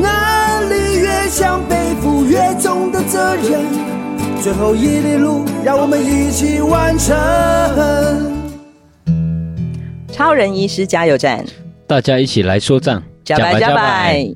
[0.00, 3.62] 能力越想，背负越重的责任。
[4.42, 7.16] 最后一里路，让我们一起完成。
[10.12, 11.44] 超人医师加油站，
[11.86, 13.02] 大家一起来说账。
[13.24, 14.26] 加白加白，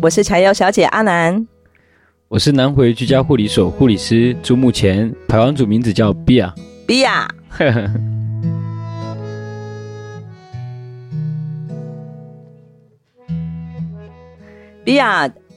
[0.00, 1.46] 我是柴油小姐阿南，
[2.28, 6.52] 我是南回居家护理所护理师朱木前，排湾组名字叫 Bia。
[6.54, 6.54] Bia。
[6.86, 7.28] 比 亚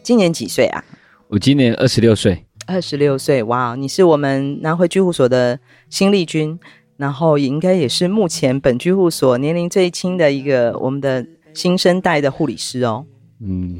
[0.01, 0.83] 今年几岁啊？
[1.27, 2.45] 我今年二十六岁。
[2.65, 3.75] 二十六岁，哇！
[3.75, 6.57] 你是我们南回居护所的新力军，
[6.97, 13.05] 然后也应该也是目前本居护所年龄最轻的一个我们的新生代的护理师哦。
[13.39, 13.77] 嗯，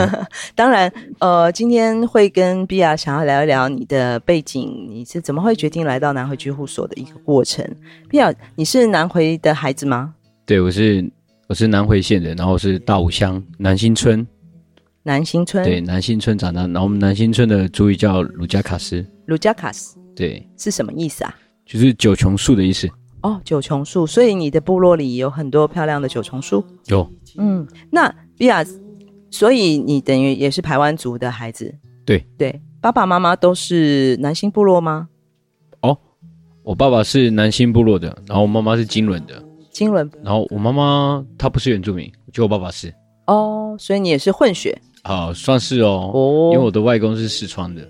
[0.54, 7.66] 当然，呃，今天会跟比亚想要聊一聊你的背景，你是怎么会决定来到南回居护所的一个过程？
[8.08, 10.14] 比亚，你是南回的孩子吗？
[10.46, 11.10] 对，我是，
[11.48, 14.26] 我是南回县人，然后是大武乡南新村。
[15.02, 19.04] 南新村对，南新村长大，然后我们南新村的族语叫鲁加卡斯。
[19.26, 21.34] 鲁加卡斯对，是什么意思啊？
[21.64, 22.88] 就是九重树的意思。
[23.22, 26.64] 哦，九重树，所以你的部落里有很多漂亮的九重树。
[26.86, 28.64] 有，嗯，那比亚，
[29.30, 31.74] 所以你等于也是排湾族的孩子。
[32.04, 35.08] 对对，爸爸妈妈都是南新部落吗？
[35.82, 35.96] 哦，
[36.62, 39.42] 我爸爸是南新部落的，然后我妈妈是金轮的。
[39.70, 42.92] 金轮，然后我妈妈她不是原住民，就我爸爸是。
[43.26, 44.76] 哦，所以你也是混血。
[45.02, 47.82] 好，算是哦，哦，因为我的外公是四川的，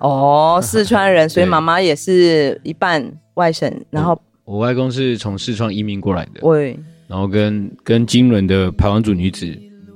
[0.00, 9.46] 哦，四川人，所以 妈妈也是一半外省，然后我，我外公是从四川移民过来的，对，然后跟跟金轮的排湾族女子，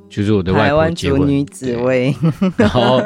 [0.09, 2.15] 就是我的外婆结婚，排湾族女子喂，
[2.57, 3.01] 然后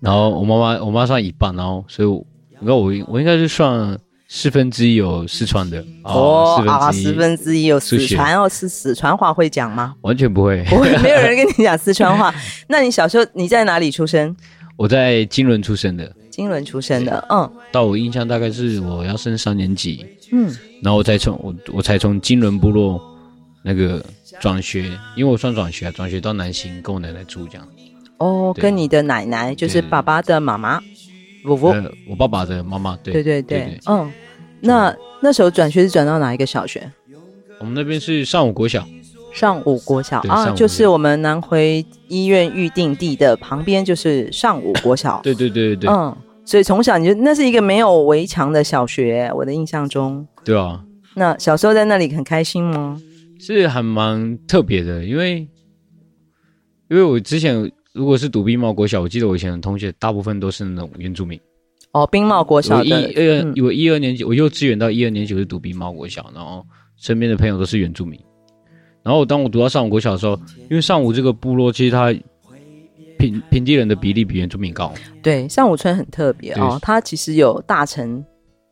[0.00, 2.24] 然后我妈妈我妈算一半，然后所以我，
[2.60, 3.98] 你看我我应该是算。
[4.38, 9.94] 四分之一有四川的哦，啊，四分之一有四川哦，是四川话会讲吗？
[10.02, 12.34] 完全不会，不会，没有人跟你讲四川话。
[12.68, 14.36] 那你小时候你在哪里出生？
[14.76, 17.50] 我在金轮出生的，金轮出生的，嗯。
[17.72, 23.00] 到我印象大概是我要升三年级，嗯，然后我才从我我才从金轮部落
[23.62, 24.04] 那个
[24.38, 24.82] 转学，
[25.16, 27.66] 因为我算转学啊，转学到南新跟我奶奶住这样。
[28.18, 30.78] 哦，跟你的奶奶就是爸爸的妈妈。
[31.42, 34.12] 我我、呃、我爸爸的妈妈，对，对对嗯，
[34.66, 36.90] 那那时候转学是转到哪一个小学？
[37.58, 38.86] 我们那边是上武国小，
[39.32, 45.20] 上武国小啊，就是我们南回医院预定地的旁边，就是上武国小。
[45.24, 50.26] 对对对对对，嗯，所以从小你就那是一个没有围墙的小学，我的印象中。
[50.44, 50.84] 对啊，
[51.14, 53.00] 那小时候在那里很开心吗？
[53.38, 55.48] 是还蛮特别的，因为
[56.90, 57.70] 因为我之前。
[57.96, 61.40] 如果是读冰帽国小，我记得我以前的同学大部分都是那种原住民。
[61.96, 62.80] 哦，冰帽国小的。
[62.80, 66.62] 我一二，嗯、我一二年级，我幼稚园到一二年级我是读冰帽国小，然后
[66.98, 68.20] 身边的朋友都是原住民。
[69.02, 72.12] 然后当我读到上午国小的时候，因为上午这个部落其实它
[73.18, 74.92] 平平地人的比例比原住民高。
[75.22, 78.22] 对，上午村很特别哦，它其实有大城。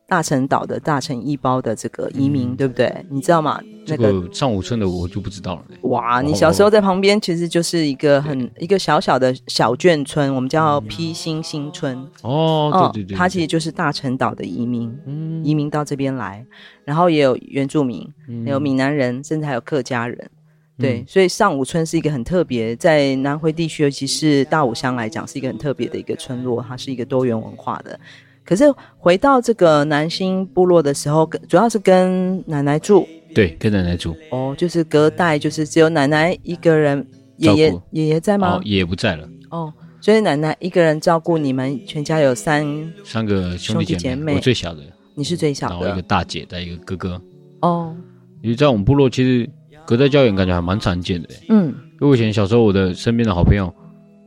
[0.07, 3.05] 大陈岛的大陈一包的这个移民，嗯、对不对？
[3.09, 3.59] 你知道吗？
[3.87, 5.65] 那个、这个上五村的我就不知道了。
[5.89, 11.97] 哇，你小时候在旁边，其实就是一个很一个小小的小眷村，我们叫披星新村。
[12.21, 16.45] 哦，对对对，对，它其实就是大陈岛的移民，嗯、移民到这边来，
[16.83, 20.29] 然后也有原住民，嗯、有闽南人，甚至还有客家人。
[20.77, 27.97] 对，嗯、所以上武村是一个很特别，在南回地区，尤其是大武乡来讲，是一个很特别的一个村落，它是一个多元文化的。
[28.45, 28.63] 可是
[28.97, 33.07] 回到这个南星部落的时候，主要是跟奶奶住。
[33.33, 34.15] 对，跟奶奶住。
[34.31, 37.05] 哦，就是隔代，就是只有奶奶一个人，
[37.37, 38.57] 爷爷爷爷在吗？
[38.57, 39.27] 哦，爷爷不在了。
[39.49, 42.65] 哦，所以奶奶一个人照顾你们全家有三
[43.03, 44.81] 三个兄弟姐妹，我最小的。
[45.15, 45.75] 你是最小的。
[45.75, 47.21] 然后一个大姐带一个哥哥。
[47.61, 47.93] 哦。
[48.41, 49.49] 因为在我们部落，其实
[49.87, 51.29] 隔代教养感觉还蛮常见的。
[51.49, 51.65] 嗯。
[51.67, 53.73] 因为我以前小时候，我的身边的好朋友，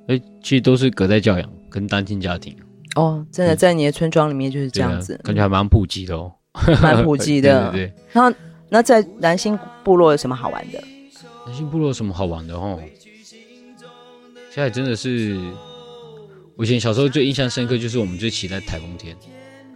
[0.08, 2.54] 哎，其实都是隔代教养跟单亲家庭。
[2.98, 6.32] 哦，真的，在你的村庄里面就是这样子，感觉还蛮普及的哦，
[6.82, 7.70] 蛮普及的。
[7.72, 7.94] 对，对对。
[8.12, 8.34] 那
[8.70, 10.82] 那在南星部落有什么好玩的？
[11.46, 12.78] 南星部落有什么好玩的哦？
[14.50, 15.38] 现在真的是，
[16.56, 19.16] 我以前小时候最印象深刻就是我们最期待台风天。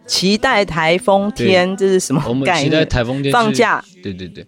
[0.05, 2.31] 期待台风天，对这是什么概念？
[2.31, 3.83] 我们期待台风天放假。
[4.03, 4.45] 对对对，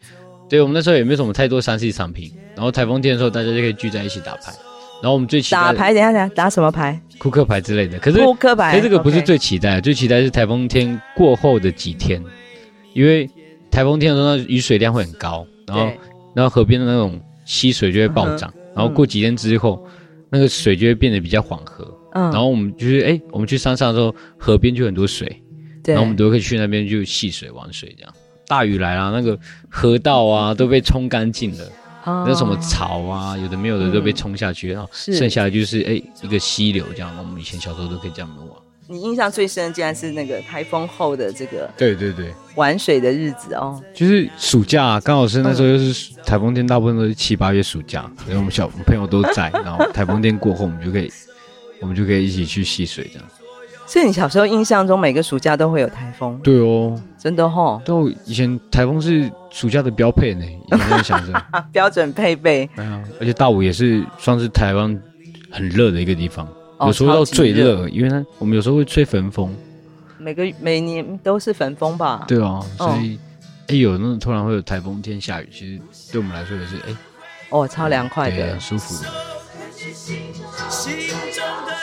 [0.49, 4.53] 对我们那时候也没有什么太多三 C 产品，然后台风天的时候大家就可以聚在一起打牌。
[5.01, 7.01] 然后我们最期待打牌，等一下等一下，打什么牌？
[7.19, 7.99] 扑克牌之类的。
[7.99, 12.23] 可是扑克牌，可是这个不是最期待的，最期待是台风天过后的几天，
[12.93, 13.29] 因为
[13.71, 15.93] 台风天的时候，那雨水量会很高，然后
[16.35, 19.87] 然后河边的那种溪水就会暴涨，嗯然后过几天之后，
[20.31, 21.85] 那个水就会变得比较缓和。
[22.13, 25.27] 嗯，然后我们就是哎，我们去山上的时候，河边就很多水，
[25.83, 28.15] 对，然后我们都可以去那边就戏水玩水这样。
[28.47, 29.39] 大雨来了，那个
[29.69, 31.65] 河道啊都被冲干净了。
[32.05, 37.15] 哦那什么草啊，有的没有的都被冲下去，然后剩下的就是哎一个溪流这样。
[37.19, 38.49] 我们以前小时候都可以这样玩。
[38.87, 43.83] 你印象最深，竟然是那个台风后的这个对对对，玩水的日子哦。
[43.95, 51.11] 就是暑假刚好是那时候又是台风天，大部分都是七八月暑假，所以我们小朋友都在，然后台风天过后，我们就可以
[51.81, 53.27] 我们就可以一起去戏水这样。
[53.87, 62.69] 所以你小时候印象中每个暑假都会有台风，对哦，真的吼、哦，都以前台风是暑假的标配呢，以前在想着，啊， 标准配备。
[62.77, 64.99] 哎呀，而且大武也是算是台湾
[65.51, 66.47] 很热的一个地方。
[66.79, 69.55] 哦有时候到最热，因为呢，我们有时候会吹焚风。
[70.19, 72.25] 每个每年都是焚风吧？
[72.27, 73.19] 对啊，哦所以
[73.69, 75.81] 哎、有那种突然会有台风天下雨，其实
[76.11, 76.97] 对我们来说也是哎，
[77.51, 78.61] 哦，超凉快的对很。
[78.61, 79.11] 舒服的。
[79.77, 80.17] 心
[81.33, 81.74] 中的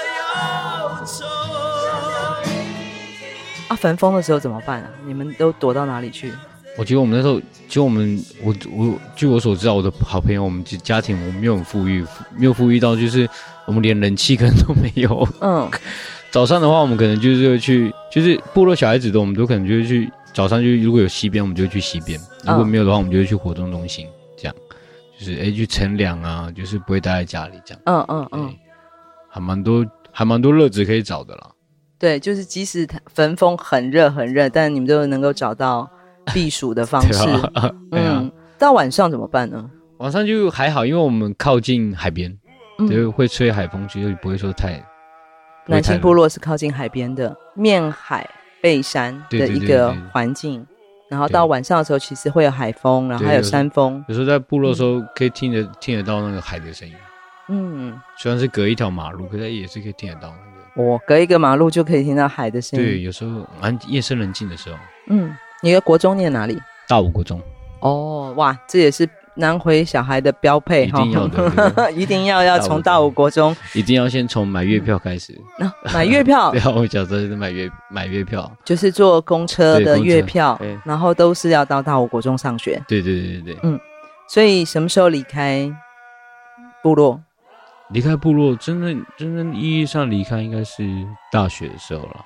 [3.71, 4.89] 啊，焚风的时候怎么办啊？
[5.06, 6.29] 你们都躲到哪里去？
[6.77, 12.06] 我觉得我们那时候，就我们我我据我所知道，我的好朋友，我们家庭我们没有很富裕，
[12.38, 13.29] 没有富裕到就是
[13.65, 15.25] 我们连冷气 可能都没有。
[15.39, 15.71] 嗯，
[16.31, 24.06] 早上的话，我们可能就是会去，就是部落小孩子的，我们都可能就会去早上就如果有溪边，我们就会去溪边；如果没有的话，我们就会去活动中心，
[24.38, 24.56] 这样
[25.18, 27.81] 就是哎去乘凉啊，就是不会待在家里这样。
[27.85, 28.59] 嗯嗯嗯对，
[29.29, 31.50] 还蛮多还蛮多乐子可以找的啦。
[32.01, 35.88] 对，就是即使它焚风很热很热，但你们都能够找到
[36.33, 37.30] 避暑的方式。
[37.53, 39.69] 啊， 对啊嗯，到晚上怎么办呢？
[40.00, 42.36] 晚上就还好，因为我们靠近海边，
[42.80, 44.83] 嗯就会吹海风，就不会说太。
[45.68, 48.27] 南青部落是靠近海边的，面海
[48.63, 50.65] 背山的一个环境。
[51.07, 54.04] 然后到晚上的时候，其实会有海风，然后还有山风。
[54.07, 56.95] 有时候在部落的时候，可以听得听得到那个海的声音。
[57.50, 60.50] 嗯，虽然是隔一条马路，可是也是可以听得到那个。
[60.75, 62.85] 我隔一个马路就可以听到海的声音。
[62.85, 64.77] 对，有时候蛮夜深人静的时候。
[65.07, 66.57] 嗯，你的国中念哪里？
[66.88, 67.41] 大武国中。
[67.81, 75.33] 哦，哇，这也是南回小孩的标配哈，一定要的， 一定要要从大武国中，一定要先从买月票开始。
[75.57, 76.51] 啊、买月票。
[76.53, 82.81] 对啊，我小时候是买月买月票，就是坐公车的月票，然后都是要到大武国中上学。
[82.88, 83.57] 对对对对对。
[83.63, 83.79] 嗯，
[84.27, 85.69] 所以什么时候离开
[86.83, 87.19] 部落？
[87.93, 90.83] 离开部落，真正真正意义上离开，应该是
[91.31, 92.25] 大学的时候了。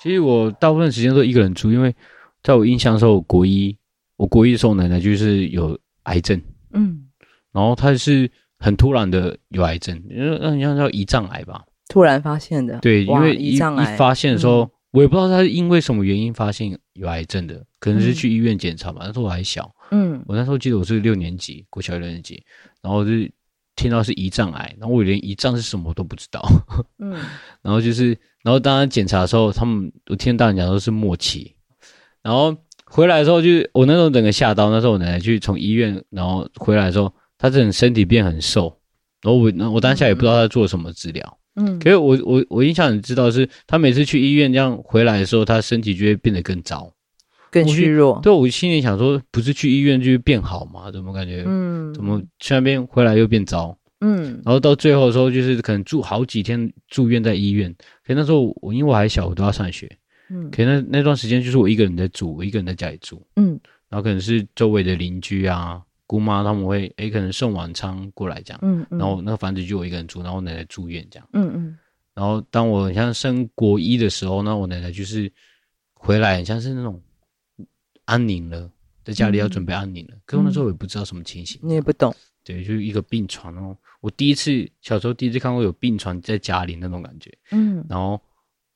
[0.00, 1.94] 其实我大部分时间都一个人住，因为
[2.42, 3.76] 在我印象的时候，我国一，
[4.16, 6.40] 我国一的时候，奶奶就是有癌症，
[6.72, 7.08] 嗯，
[7.52, 12.78] 然后她是很突然的有癌症，因为那像叫胰脏癌吧，突然发现的。
[12.78, 19.00] 对，因为一胰脏癌一发现的时候，嗯、我也不知道她是因为什么原因发现有癌症的，可能是去医院检查吧。
[19.04, 22.40] 那时候我还小，嗯，我那时候记得我是六年级，国小六年级，
[22.80, 23.10] 然后就。
[23.78, 26.44] 听到是胰脏癌，然后我连胰脏是什么都不知道。
[26.98, 27.12] 嗯，
[27.62, 28.08] 然后就是，
[28.42, 31.54] 然后当他检查的时候，他们我听大人讲都是末期。
[32.20, 32.54] 然后
[32.84, 34.68] 回来的时候，就是我那时候整个吓到。
[34.70, 38.76] 那时候我奶奶去从医院，然后回来的时候，她整个身体变很瘦。
[39.22, 41.38] 然后我，我当下也不知道她做什么治疗。
[41.54, 46.92] 嗯，可是我我我印象很知道是，她每次去医院这样回来的时候，她身体就会变得更糟。
[47.50, 50.90] 更虚弱，对，我心里想说，不是去医院就会变好吗？
[50.90, 53.76] 怎么感觉，嗯，怎么去那边回来又变糟？
[54.00, 57.74] 嗯，然后到最后的时候，就是可能住好几天住院在医院。
[58.04, 59.90] 可是那时候我因为我还小，我都要上学，
[60.30, 71.78] 嗯，可是那那段时间就是我一个人在住，我一个人在家里住，嗯，然后可能是周围的邻居啊、姑妈他们会诶可能送晚餐过来这样，嗯，然后那个房子就我一个人住，然后我奶奶住院这样，嗯嗯，
[72.14, 75.32] 然后当我像升国一的时候，那我奶奶就是
[75.94, 77.00] 回来，像是那种。
[78.08, 78.70] 安宁了，
[79.04, 80.14] 在家里要准备安宁了。
[80.14, 82.14] 嗯、可是我那时候我也不知道什么情形，你也不懂。
[82.42, 83.76] 对，就是一个病床哦。
[84.00, 87.30] 我第一次小时候第一次看过有病床在家里那种感觉。
[87.50, 87.84] 嗯。
[87.86, 88.18] 然后，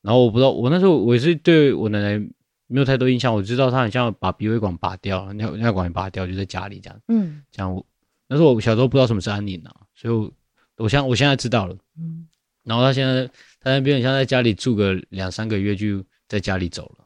[0.02, 2.18] 然后我不知道，我那时候我也是对我奶奶
[2.66, 3.34] 没有太多印象。
[3.34, 7.00] 我知道她很像把鼻胃管拔掉，尿尿管拔掉，就在家里这样。
[7.08, 7.42] 嗯。
[7.50, 7.86] 这样我
[8.28, 10.30] 那时候我小时候不知道什么是安宁啊，所以我
[10.76, 11.74] 我现我现在知道了。
[11.98, 12.26] 嗯。
[12.64, 13.26] 然后他现在
[13.60, 17.01] 他那边很像在家里住个两三个月，就在家里走了。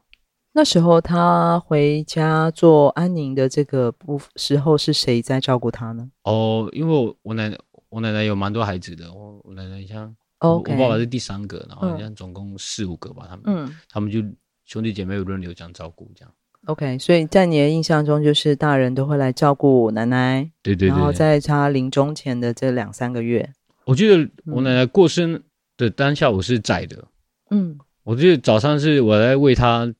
[0.57, 6.09] 那时候他回家做安宁的这个不时候是谁在照顾他呢？
[6.23, 7.55] 哦，因为我我奶奶
[7.89, 14.19] 我奶奶有蛮多孩子的，我我奶奶像.我爸爸是第三个，然后好像总共四五个吧，他们嗯，他们就
[14.65, 16.33] 兄弟姐妹轮流这样照顾这样。
[16.65, 23.47] OK，所以在你的印象中，就是大人都会来照顾奶奶，对对对，然后在他临终前的这两三个月，
[23.85, 25.39] 我记得我奶奶过生
[25.77, 27.03] 的当下，我是在的。
[27.51, 29.91] 嗯，我记得早上是我在喂她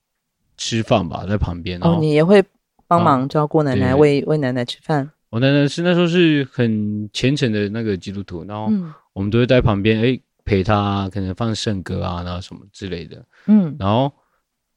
[0.58, 1.80] 吃饭吧，在旁边。
[1.82, 2.44] 哦，你也会
[2.88, 5.10] 帮忙照顾奶奶，喂喂奶奶吃饭。
[5.30, 8.72] 我奶奶是那时候是很虔诚的那个基督徒，然后
[9.14, 13.24] 我们都会在旁边，哎，陪她，可能放圣歌啊，然后什么之类的。
[13.46, 14.12] 嗯，然后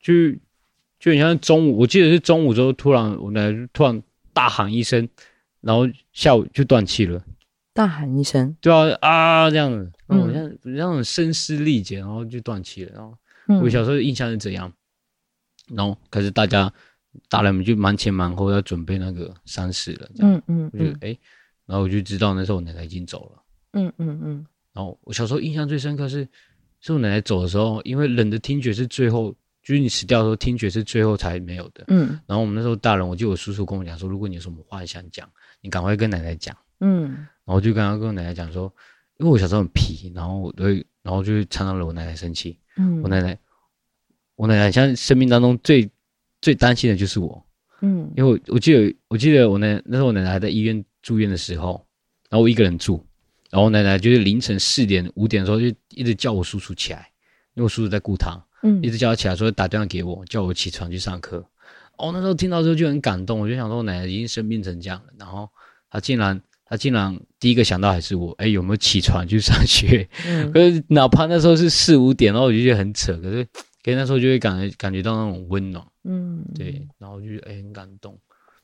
[0.00, 0.12] 就
[0.98, 5.08] 就很像中午，我记得是中午之后，突然我奶奶突然大喊一声，
[5.60, 7.22] 然后下午就断气了。
[7.72, 12.92] 大喊一声，对啊啊这样子，然后像那种声嘶力竭，然后就断气了。
[12.92, 13.16] 然后
[13.62, 14.70] 我小时候印象是怎样？
[15.74, 16.72] 然后可是大家
[17.28, 20.08] 大人们就忙前忙后要准备那个丧事了。
[20.18, 21.16] 嗯嗯，我就哎，
[21.66, 23.42] 然后我就知道那时候我奶奶已经走了。
[23.72, 24.46] 嗯嗯嗯。
[24.72, 26.26] 然后我小时候印象最深刻是，
[26.80, 31.84] 是我奶奶走的时候，因为人的听觉是最后，就是你死掉的时候听觉是最后才没有的。
[31.88, 32.18] 嗯。
[32.26, 35.28] 然后我们那时候大人，我记得我叔叔跟我讲说，如果你有什么话想讲，
[35.60, 36.56] 你赶快跟奶奶讲。
[36.80, 37.10] 嗯。
[37.10, 38.72] 然后我就刚刚跟我奶奶讲说，
[39.18, 42.56] 因为我小时候很皮，然后我都会，然后就常常惹我奶奶生气。
[42.76, 43.36] 嗯，我奶奶，
[44.40, 45.86] 我奶奶像生命当中最
[46.40, 47.46] 最担心的就是我。
[47.82, 51.86] 嗯，因为我我记得我记得我奶那时候我奶奶还在医院住院的时候，
[52.30, 53.04] 然后我一个人住，
[53.50, 57.10] 然后我奶奶就是凌晨四点五点的时候就一直叫我叔叔起来，
[57.52, 61.44] 因为我叔叔在顾她，嗯，一直叫他起来说打电话给我，叫我起床去上课。
[61.98, 65.46] 哦，那时候听到之后就很感动，我就想说我奶奶已经生病成这样了，然后
[65.90, 66.40] 她竟然。
[66.72, 70.08] 他竟然第一个想到还是我，哎，有没有起床去上学？
[70.24, 73.44] 嗯，可是哪怕那时候是四五点，然后我就觉得很扯，可是，
[73.82, 78.18] 可是那时候就会感觉感觉到那种温暖，嗯，对，然后就哎很感动。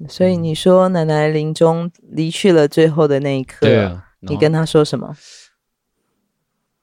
[0.09, 5.17] 所以你说奶奶临终离去了最后的那一刻，对啊，你跟她说什么？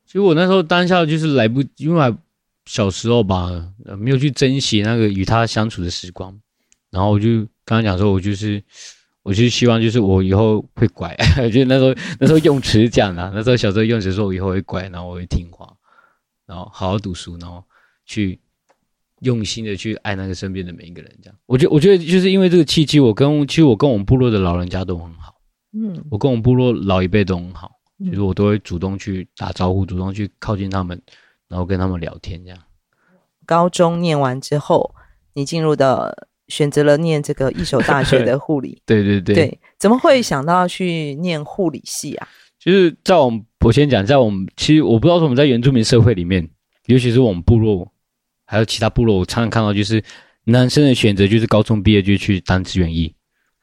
[0.05, 2.15] 其实我那时候当下就是来不，因为
[2.65, 3.49] 小时候吧，
[3.97, 6.39] 没有去珍惜那个与她相处的时光，
[6.89, 8.63] 然后我就刚刚讲说，我就是。
[9.25, 11.15] 我就希望，就是我以后会乖，
[11.49, 15.73] 就那时候那时候用词讲啊，那时候小时候用词说，我以后会乖，然后我会听话，
[16.45, 17.63] 然后好好读书，然后
[18.05, 18.39] 去
[19.21, 21.11] 用心的去爱那个身边的每一个人。
[21.21, 25.35] 这样，我觉我觉得就是因为这个契机，我跟其实我跟我们部落的老人家都很好，
[25.73, 27.71] 嗯，我跟我们部落老一辈都很好，
[28.05, 31.01] 就是我都会主动去打招呼，主动去靠近他们，
[31.47, 32.59] 然后跟他们聊天这样。
[33.45, 34.93] 高中念完之后，
[35.33, 36.27] 你进入的。
[36.49, 42.27] 选择了念这个一所大学的 护理，对对对，对，怎么会想到去念护理系啊？
[42.59, 46.47] 就是在我们，我先讲，在我们其实我不知道说我们在原住民社会里面，
[46.87, 47.91] 尤其是我们部落，
[48.45, 50.03] 还有其他部落，我常常看到就是
[50.45, 53.13] 男生的选择就是高中毕业就去当志愿役，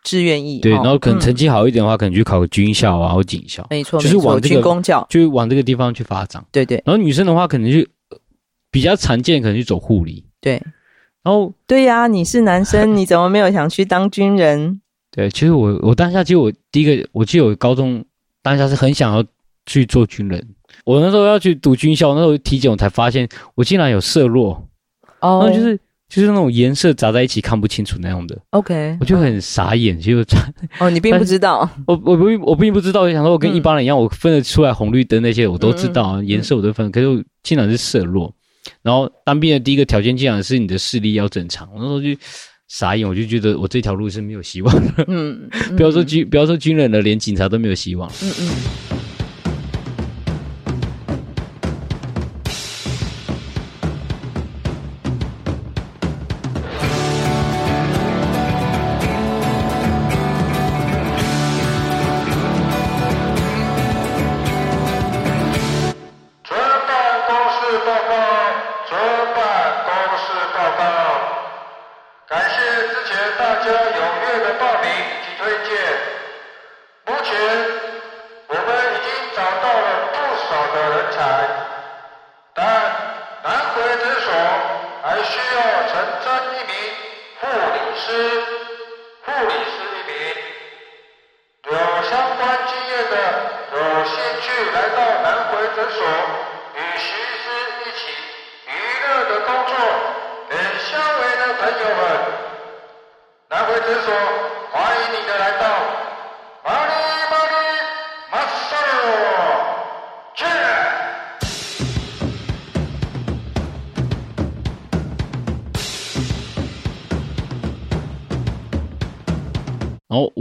[0.03, 6.83] 志愿役，对，然后可能成绩好一点的话，可能去考个军校啊或警校，没错，就是往这个军公教，就往这个地方去发展，对对。
[6.87, 7.87] 然后女生的话，可能就
[8.71, 10.63] 比较常见，可能去走护理，对。
[11.23, 14.81] 然后，对呀，你是男生，你怎么没有想去当军人？
[15.13, 18.03] 对，其实我我当下，其实我第一个，我记得我高中
[18.43, 19.23] 当下是很想要
[19.67, 20.49] 去做军人。
[20.91, 24.67] 我那时候要去读军校，那时候体检我才发现我竟然有色弱，
[25.21, 25.79] 哦，那就是
[26.09, 28.37] 就是那种颜色杂在一起看不清楚那样的。
[28.51, 30.19] OK，我就很傻眼，就
[30.81, 38.35] 哦，你并不知道，我我不我并不知道，我想说我跟一般人一样，我分得出来红绿灯那些我都知道，颜色我都分，可是我竟然是色弱。
[38.83, 41.69] 然后当兵的第一个条件，竟然是你的视力要正常。
[41.73, 42.09] 我那时候就
[42.67, 45.05] 傻眼，我就觉得我这条路是没有希望的。
[45.07, 48.11] 嗯，嗯不要说军，不要说军人了，连警察都没有希望。
[48.23, 48.90] 嗯嗯。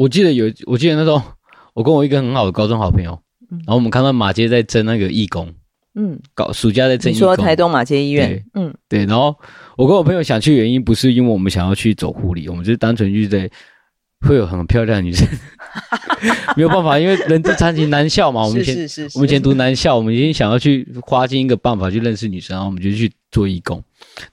[0.10, 1.22] 记得有，我记得那时候，
[1.74, 3.18] 我跟我一个很好的高中好朋友，
[3.51, 5.54] 嗯、然后我们看到马街在争那个义工，
[5.96, 7.30] 嗯，搞暑假在争义工。
[7.30, 9.06] 你说台东马街医院，对嗯，对。
[9.06, 9.36] 然后
[9.78, 13.50] 我跟我朋友想去，原因不是因为我们想要去走护理，我们就是单纯就是在
[14.28, 15.28] 会有很漂亮的女生，
[16.58, 18.44] 没有办法，因为人之常情，男校嘛。
[18.44, 23.83] 我们以前是是是是我们以前读男校，我们已经想要去花尽一个办法去认识女生，然后我们就去做义工，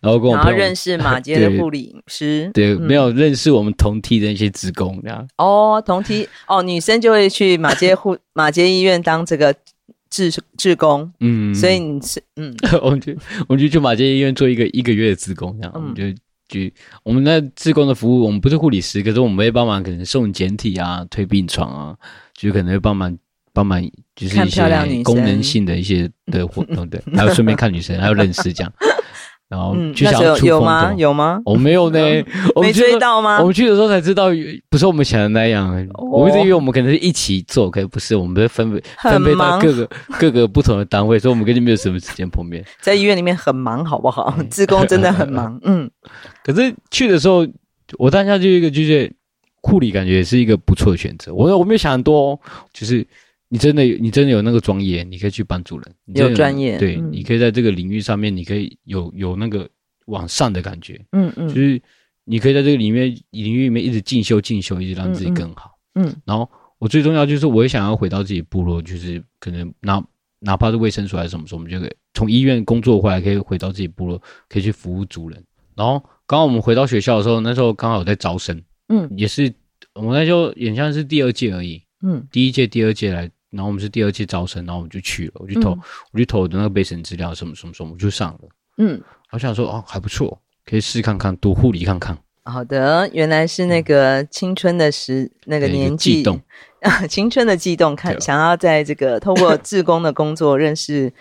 [0.00, 2.50] 然后跟我朋友然后认识马 街的护理师。
[2.54, 5.26] 对，嗯、没有认识我们同梯的那些职工这样。
[5.38, 9.54] 哦，同梯哦，女生就会去马街护 马街医院当这个
[10.10, 11.12] 志志工。
[11.20, 13.12] 嗯，所以你是嗯， 我们就
[13.48, 16.20] 我们就去马街医院做一个一个月的职工，这样、嗯、我们就。
[16.48, 16.60] 就
[17.02, 21.96] 我们那志工的服务，我们不是护理师，可是我们会帮忙，可能送简体啊、推病床啊，
[22.34, 23.18] 就可能会帮忙
[23.56, 23.82] 帮忙，
[24.14, 28.70] 就是一些功能性的一些的活动，对，还有顺便看女生，还有认识这样。
[29.48, 30.94] 然后就想要出风头，有吗？
[30.96, 31.40] 有吗？
[31.46, 31.98] 我没有呢，
[32.60, 33.38] 没追到吗？
[33.38, 34.26] 我们去的时候才知道，
[34.68, 35.88] 不是我们想的那样。
[35.94, 42.62] 我一直以为我们可能是一起做，可是不是，我们分分分配到各个各个不同的单位，所以我们根本没有什么时间碰面。
[42.80, 44.36] 在医院里面很忙，好不好？
[44.50, 45.88] 志工真的很忙， 嗯。
[46.44, 47.46] 可是去的时候，
[47.98, 49.10] 我当下就一个就是
[49.62, 51.32] 护理，感觉是一个不错的选择。
[51.32, 52.38] 我我没有想很多，
[52.72, 53.06] 就是。
[53.48, 55.94] 你真的你真的有那个专业，你可以去帮助人。
[56.06, 59.68] 有，有专业，对、嗯，你可以在这个领域上面，你可以有有那个
[60.06, 61.00] 往上的感觉。
[61.12, 61.80] 嗯嗯，就是
[62.24, 65.78] 你可以在这个里面领域里面一直进修进修，一直让自己更好。
[65.94, 70.04] 嗯，嗯，然后我最重要就是我也想要回到自己部落，就是可能哪
[70.40, 75.40] 哪怕是卫生所还是什么时候，我们就可以从医院工作回来，可以回到自己部落，可以去服务族人。
[75.76, 78.60] 然后刚刚我们回到学校的时候，那时候刚好有在招生。
[78.88, 79.52] 嗯，也是
[79.94, 81.80] 我们那时候也像是第二届而已。
[82.02, 83.30] 嗯，第一届、第二届来。
[83.50, 85.80] 然后我们是第二届招生，然后我们就去了，我去投，嗯、
[86.12, 88.40] 我去投我的那个备审资料，什么什么什么，我就上了。
[88.78, 89.00] 嗯，
[89.30, 92.18] 我想说哦，还不错，可以试看看读护理看看。
[92.44, 96.40] 好的，原来是那个青春的时、嗯、那个年纪，动
[97.08, 101.12] 青春的悸动，看想要在这个透过志工的工作认识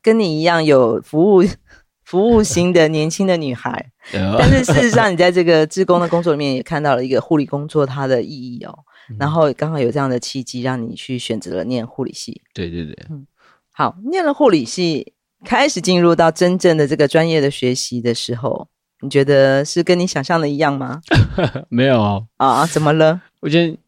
[0.00, 1.44] 跟你一样有服务
[2.04, 3.90] 服务心的年轻的女孩。
[4.12, 8.78] 但是事实上，你在这个志工的工作里面也看到了一个护理工作它的意义哦。
[9.18, 12.42] 然后刚好有这样的契机，让你去选择了念护理系。
[12.52, 13.26] 对对对，嗯，
[13.72, 15.12] 好，念了护理系，
[15.44, 18.68] 开始进入到真正的这个专业的学习的时候，
[19.00, 21.00] 你觉得是跟你想象的一样吗？
[21.68, 23.22] 没有啊，啊，怎么了？
[23.40, 23.78] 我觉得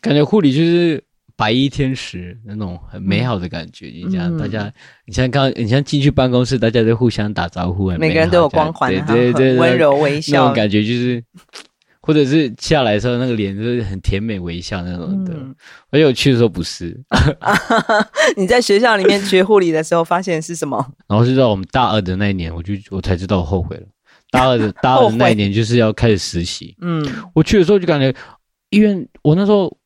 [0.00, 1.02] 感觉护理就是
[1.36, 3.86] 白衣天使那种很美好的感觉。
[3.86, 4.72] 嗯、你像大家，
[5.06, 11.24] 你像刚你像进去办公室，大家都互相打招呼，每个人都有光环，对对对，对， 温柔微笑，那种感觉就是。
[12.08, 15.34] 或者是下来的时候，那个脸就是很甜美微笑那种的。
[15.34, 15.54] 嗯、
[15.90, 16.98] 而且我去的时候不是。
[18.34, 20.82] 你在学校里面学护理的时候，发现是什么？
[21.06, 23.82] 然后是到我们大二的那一年，我就我才知道我后悔了。
[24.30, 26.74] 大二的 大二的那一年就是要开始实习。
[26.80, 28.10] 嗯，我去的时候就感觉
[28.70, 29.76] 医院，我那时候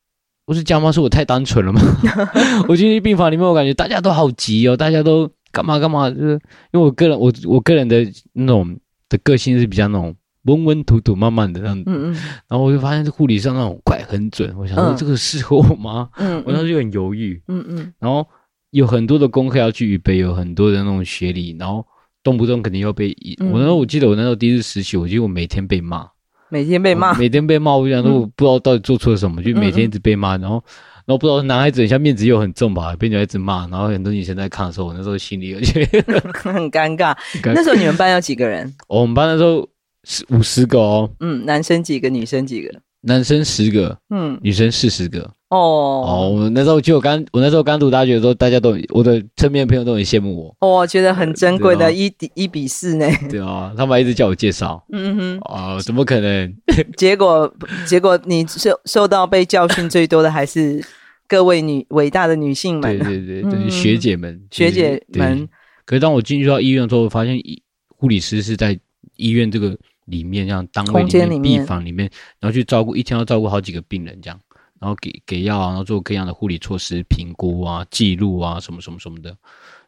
[0.46, 0.92] 不是讲吗？
[0.92, 1.80] 是我太单纯了吗？
[2.68, 6.40] 我进去病房里面，我感觉大家都好急哦，大家都干嘛干嘛，就是
[6.72, 10.14] 因为我个人，我我个人的那种的个性是比较那种。
[10.44, 12.14] 温温土土、慢慢的这样子，嗯嗯，
[12.48, 16.08] 然后我就发现这护理上那种快很准，我想说这个适合我吗？
[16.16, 18.26] 嗯，嗯，我当时就很犹豫，嗯嗯，然后
[18.70, 21.86] 有很多的功课要去预备，有很多的那种学历，然后
[22.24, 26.08] 动不动肯定要被，嗯、我那时候我记得我那时候第一次实习，我记得我每天被骂，
[26.48, 30.62] 每天被骂，每天被骂，我就想说我不知道到底做错了什么，嗯、就每天一直被骂，然后
[31.06, 35.84] 然后不知道男孩子很像面子又很重吧，被女孩子骂，然后很多女生在看的时候，我那时候心里有些
[36.34, 37.16] 很尴尬。
[37.44, 38.74] 那时候你们班有几个人？
[38.88, 39.68] 我们班那时候。
[40.04, 42.80] 是五十个哦，嗯，男生几个，女生几个？
[43.04, 45.28] 男生十个，嗯，女生四十个。
[45.48, 50.56] 哦哦，我那时候就我刚，我那时候刚读大学的时候，大家都我的身边的朋友都很羡慕我。
[50.60, 53.06] 哦，我觉得很珍贵的一比一比四呢。
[53.28, 54.82] 对啊，他们还一直叫我介绍。
[54.92, 56.54] 嗯哼，啊，怎么可能？
[56.96, 57.52] 结果
[57.86, 60.82] 结果你受受到被教训最多的还是
[61.26, 62.98] 各位女伟大的女性们。
[62.98, 65.48] 对对对对，学姐们，学姐们。
[65.84, 68.78] 可是当我进去到医院之后，我发现医护理师是在
[69.16, 69.76] 医院这个。
[70.06, 72.10] 里面这样单位里面病房里面，
[72.40, 74.40] 然后去照顾一天要照顾好几个病人这样，
[74.80, 79.36] 然后给给药啊，然后做各样的护理措施评估啊、记录啊什么什么什么的，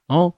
[0.06, 0.34] 然后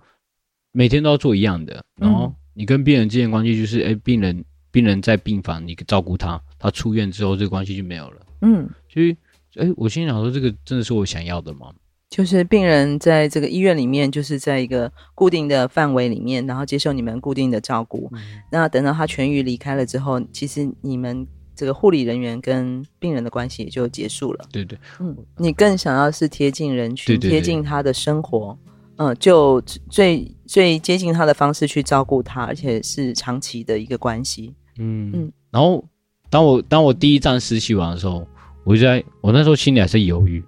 [0.72, 1.84] 每天都要做一样的。
[1.96, 8.26] 然后你跟病人之间关系就是，哎，病人病人在病房你照顾他，他出院之后这个关系就没有了。
[8.40, 9.16] 嗯，所以
[9.56, 11.72] 哎，我心想说，这个真的是我想要的吗？
[12.16, 18.08] 就是病人在这个医院里面，就是在一个固定的范围里面，然后接受你们固定的照顾。
[18.14, 18.18] 嗯、
[18.50, 24.46] 那等到他痊愈离开了之后，其实你们这个护理人员跟病人的关系也就结束了。
[24.50, 28.58] 对对，嗯，你更想要是贴近人群，对对对，贴近他的生活，
[28.96, 34.54] 嗯，就最最接近他的方式去照顾他，而且是长期的一个关系。
[34.78, 35.32] 嗯嗯。
[35.50, 35.84] 然后
[36.30, 38.26] 当我当我第一站实习完的时候，
[38.64, 40.42] 我就在我那时候心里还是犹豫。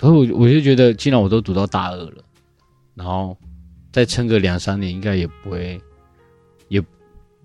[0.00, 2.22] 然后我我就觉得，既然我都读到大二了，
[2.94, 3.36] 然后
[3.92, 5.80] 再撑个两三年，应该也不会，
[6.68, 6.82] 也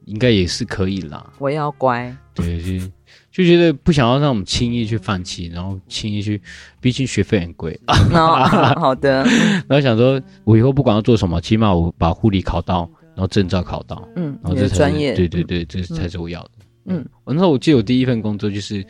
[0.05, 1.31] 应该也是可以啦。
[1.37, 2.13] 我要乖。
[2.33, 2.87] 对，就
[3.31, 6.41] 就觉得不想要让我们轻易去放弃，然后轻易去，
[6.81, 7.79] 毕竟学费很贵。
[7.87, 8.43] 哦，
[8.79, 9.23] 好的。
[9.67, 16.51] 然后想说，我以后不管要做什么，起码我把护理考到，然后证照考到，嗯，然后这才是专业，对对对，这才是我要的。
[16.85, 18.83] 嗯，我那时候我记得我第一份工作就是。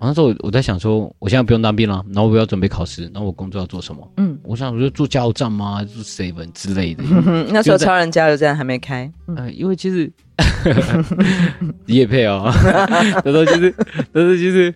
[0.00, 4.12] 那时候我在想说，我现在不用当兵了，然后我要准备考试，然后我工作要做什么？
[4.18, 5.82] 嗯，我想我就做加油站吗？
[5.84, 7.02] 做 seven 之类的。
[7.50, 9.10] 那时候超人加油站还没开。
[9.34, 10.12] 呃，因为其实
[11.86, 12.52] 也配哦，
[13.24, 13.74] 那时候就是
[14.12, 14.74] 那时候就是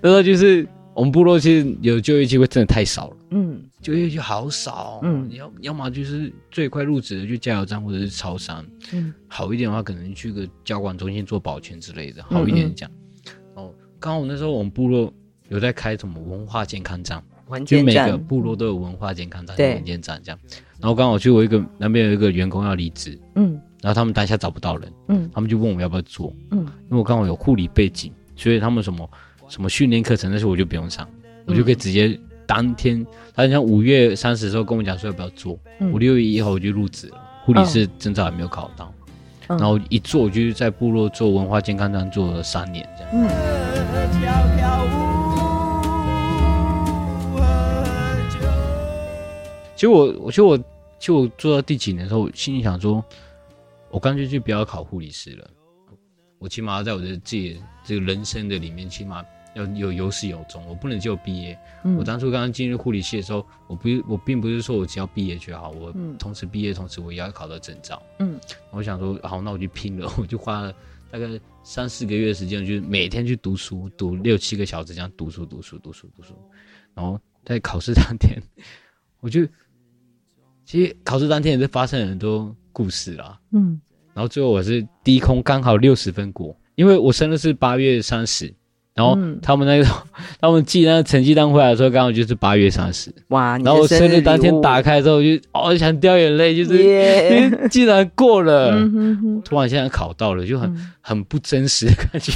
[0.00, 3.16] 那时候就是我们部落其实有就业机会真的太少了。
[3.30, 5.00] 嗯，就业就好少。
[5.02, 8.64] 嗯，要要么就是最快入职的就加油站或者是超商。
[8.92, 12.88] 嗯，好一点的话，可能去个交管中心做保全之类的，好一点讲。
[14.02, 15.12] 刚好我那时候我们部落
[15.48, 17.22] 有在开什么文化健康站，
[17.64, 20.38] 就每个部落都有文化健康站、文件站这样。
[20.80, 29.08] 然后刚好去我一个那边有一个员工要离职，嗯，然后他们当下找不到人，嗯，他们就问我要不要做，嗯，因为我刚好有护理背景，所以他们什么
[29.46, 31.08] 什么训练课程那些我就不用上，
[31.46, 35.56] 我就可以直接当天，他像五月三十的时候跟我讲说要不要做，
[35.92, 38.92] 五六月一号我就入职了，护理师证照还没有考到。
[39.58, 43.10] 然后一做，就是在部落做文化健康站做了三年，这样。
[43.12, 43.28] 嗯。
[49.74, 53.04] 其实我，我其实我，其实我做到第几年的时候，我心里想说，
[53.90, 55.50] 我干脆就不要考护理师了，
[56.38, 59.24] 我起码要在我的自己这个人生的里面，起码。
[59.54, 61.58] 要有有始有终，我不能就毕业。
[61.84, 68.02] 嗯、我当初刚刚进入护理系的时候，我不，我并不是说我只要毕业就好，我同时毕业，同时我也要考到证照。
[68.18, 70.74] 嗯，我想说，好，那我就拼了，我就花了
[71.10, 71.26] 大概
[71.62, 76.34] 三四个月的时间，就是每天去读书，读六七个小时这样读书，读书，读书，读书。
[76.94, 78.42] 然后在考试当天，
[79.20, 79.46] 我就
[80.64, 83.38] 其实考试当天也是发生了很多故事啦。
[83.50, 83.80] 嗯，
[84.14, 88.54] 然后最后我是低空刚好六十分过，因为我生日是八月三十。
[88.94, 93.10] 然后他们那个，嗯、 他们寄那个成绩单回来的时候，刚好就是八月三十。
[93.28, 93.56] 哇！
[93.58, 102.32] 然后我生日当天打开之后，就哦想掉眼泪，就是耶 竟然过了，嗯、哼哼突然现在考到了，就很、嗯、很不真实的感觉。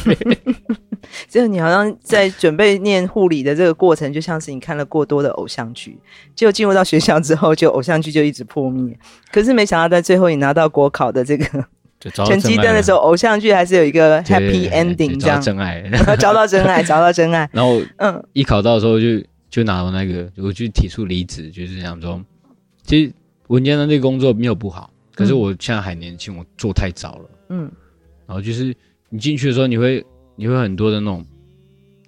[1.28, 5.98] 就你好像在准备念护理的这个过程，就像是你看了过多的偶像剧，
[6.34, 8.98] 就进入到学校之后，就偶像剧就一直破灭。
[9.30, 11.66] 可是没想到在最后你拿到国考的这个。
[12.10, 15.40] 成绩单的时候，偶像剧还是有一个 happy ending，这样。
[15.40, 15.82] 找到真爱，
[16.16, 17.48] 找到真爱，找到真爱。
[17.52, 22.20] 然后，嗯，一考到的时候就就拿到那个，我就提出离职，就是想说，
[22.84, 23.12] 其实
[23.48, 27.30] 文件的那个工作没有不好，可是我现在还年轻，我做太早了。
[27.50, 27.70] 嗯。
[28.26, 28.74] 然后就是
[29.08, 31.24] 你进去的时候，你会你会很多的那种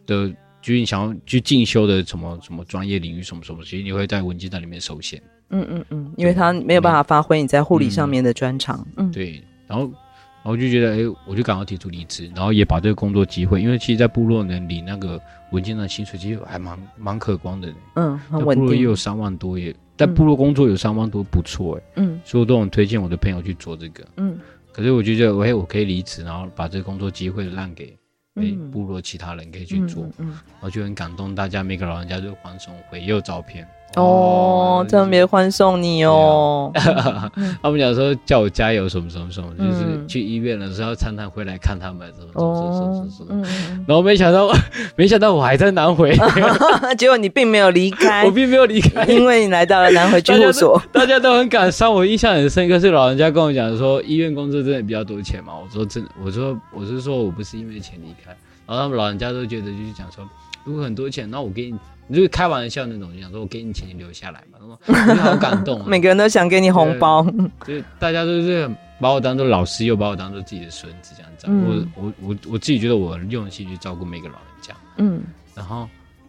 [0.07, 0.29] 的，
[0.61, 5.23] 就是你想要去进修的什么什么专业领域什么什么，其实你会在文健站里面受限。
[5.51, 8.87] 嗯嗯嗯，因为他没有办法发挥你在护理上面的专长。
[8.97, 9.43] 嗯，对。
[9.69, 15.21] 然后，然后就觉得，哎，我就赶快提出离职，然后也把这个工作机会，因为其实，在部落呢，领那个
[15.53, 17.73] 文件的薪水其实还蛮蛮可观的。
[17.95, 21.83] 嗯，在部落也有三万多，耶在部落工作有三万多，不错哎。
[21.97, 24.05] 嗯，所以我都很推荐我的朋友去做这个。
[24.17, 24.39] 嗯，
[24.73, 27.95] 可是我觉得，哎，我可以离职，然后把这个工作机会让给
[28.35, 30.09] 哎部落其他人可以去做。
[30.19, 33.69] 嗯，然后就很感动，大家每个老人家都欢送会，也有照片。
[33.97, 36.71] 哦，特别欢送你哦！
[37.63, 43.49] 他们讲说叫我加油什么什么什么，就是去医院的时候常常回来看他们，什么什么什么什么。
[43.87, 44.49] 然后没想到，
[44.95, 46.15] 没想到我还在南回，
[46.99, 50.81] 结果你并没有离开，我并没有离开，因为你来到了南回居护所。
[50.93, 55.55] 大家都很感伤，我印象很深刻是老人家跟我讲说，医院工作真的比较多钱嘛？
[55.55, 60.23] 我说真的，我说我是说我不是因为钱离开，然后他们老人家都觉得就是讲说，
[60.69, 61.79] 如果很多钱，那我给你。
[62.11, 64.59] 你就是开玩笑那种，就想说我给你钱，你留下来嘛。
[64.87, 67.23] 他说你好感动， 每个人都想给你红包，
[67.67, 68.67] 就是大家都是
[68.99, 71.47] 把我当做老师，又把我当做自己的孙子这样子。
[71.51, 75.23] 嗯、我我我我自己觉得我用心去照顾每个老人家，嗯，
[75.55, 75.87] 然后。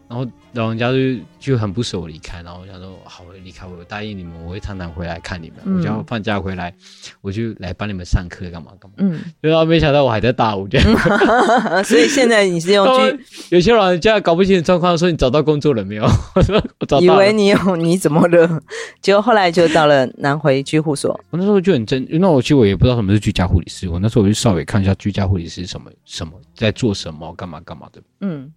[0.09, 0.97] 然后老人家就
[1.39, 6.73] 就很不舍我离开，然后我想说好，我离开，我答应你们，我会常常回来看你们，嗯、我就要放假回来，
[7.21, 8.95] 我就来帮你们上课干嘛干嘛。
[8.97, 10.97] 嗯，然后没想到我还在大五这样，
[11.85, 13.19] 所以现在你是用居，
[13.55, 16.03] 有些老人家搞不清状况，说你找到工作了没有？
[16.33, 17.01] 我 说我找到。
[17.01, 18.59] 以为你有你怎么了？
[19.03, 21.11] 结果后来就到了南回居护所。
[21.29, 28.01] 我那时候就很真，那我其实我也不知道什么是居家护理师，我那时候我就稍微看一下居家护理师什么什么在做什么干嘛干嘛的。
[28.21, 28.51] 嗯。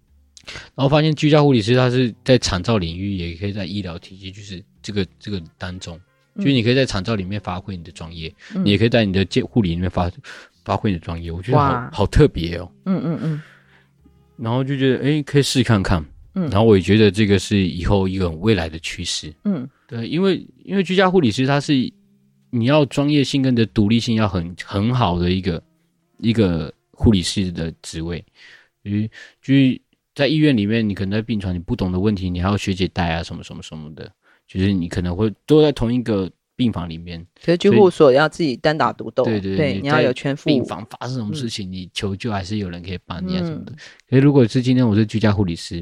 [0.75, 5.99] 然后发现居家护理师他是在产照领域，也可以在医疗体系，就是这个这个当中，
[6.37, 10.11] 就是你可以在产照里面发挥你的专业，嗯、你也可以在你的健护理里面发
[10.63, 11.31] 发挥你的专业。
[11.31, 12.71] 我觉得好好特别哦。
[12.85, 13.41] 嗯嗯嗯。
[14.37, 16.03] 然后就觉得哎，可以试看看。
[16.35, 16.49] 嗯。
[16.49, 19.33] 然后我也觉得这个是以后一个未来的趋势。
[19.45, 19.69] 嗯。
[19.87, 21.73] 对，因为因为居家护理师他是
[22.49, 25.63] 你要专业性跟你的独立性要很很好的一个
[26.17, 28.23] 一个护理师的职位，
[28.83, 29.09] 就是
[29.41, 29.81] 就是
[30.15, 34.11] 在医院里面，你可能在病床你不懂的问题，你还要学姐带啊，什么什么什么的，
[34.47, 37.25] 就是你可能会都在同一个病房里面。
[37.43, 40.49] 可是居护所要自己单打独斗，对对对，你要有全副。
[40.49, 43.71] 病房发生什么事情，你求救还是有人可以帮你啊什么的。
[43.71, 43.77] 嗯、
[44.09, 45.77] 可是如果是今天我是居家护理师，